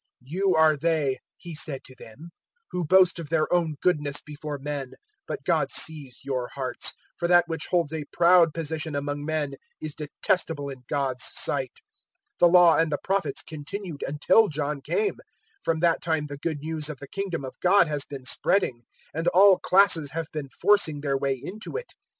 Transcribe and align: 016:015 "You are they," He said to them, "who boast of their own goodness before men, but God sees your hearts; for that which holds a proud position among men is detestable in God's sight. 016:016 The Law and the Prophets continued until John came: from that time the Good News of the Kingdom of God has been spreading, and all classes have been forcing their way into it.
016:015 0.23 0.31
"You 0.31 0.55
are 0.55 0.75
they," 0.77 1.17
He 1.37 1.53
said 1.53 1.83
to 1.83 1.93
them, 1.95 2.31
"who 2.71 2.85
boast 2.87 3.19
of 3.19 3.29
their 3.29 3.45
own 3.53 3.75
goodness 3.83 4.19
before 4.19 4.57
men, 4.57 4.93
but 5.27 5.43
God 5.45 5.69
sees 5.69 6.21
your 6.23 6.49
hearts; 6.55 6.93
for 7.19 7.27
that 7.27 7.47
which 7.47 7.67
holds 7.67 7.93
a 7.93 8.05
proud 8.11 8.51
position 8.51 8.95
among 8.95 9.23
men 9.23 9.51
is 9.79 9.93
detestable 9.93 10.69
in 10.69 10.81
God's 10.89 11.23
sight. 11.25 11.73
016:016 12.39 12.39
The 12.39 12.47
Law 12.47 12.77
and 12.79 12.91
the 12.91 12.97
Prophets 13.03 13.43
continued 13.43 14.03
until 14.07 14.47
John 14.47 14.81
came: 14.81 15.17
from 15.63 15.81
that 15.81 16.01
time 16.01 16.25
the 16.25 16.37
Good 16.37 16.61
News 16.61 16.89
of 16.89 16.97
the 16.97 17.07
Kingdom 17.07 17.45
of 17.45 17.59
God 17.61 17.87
has 17.87 18.03
been 18.03 18.25
spreading, 18.25 18.81
and 19.13 19.27
all 19.27 19.59
classes 19.59 20.13
have 20.13 20.29
been 20.33 20.49
forcing 20.49 21.01
their 21.01 21.15
way 21.15 21.35
into 21.35 21.77
it. 21.77 21.93